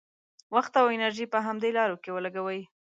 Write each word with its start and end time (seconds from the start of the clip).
وخت 0.55 0.73
او 0.81 0.87
انرژي 0.95 1.25
په 1.33 1.39
همدې 1.47 1.69
لارو 1.77 2.01
کې 2.03 2.09
ولګوي. 2.13 2.61